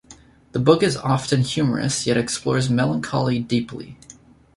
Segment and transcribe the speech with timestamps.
[0.53, 3.99] The book is often humorous yet explores melancholy deeply.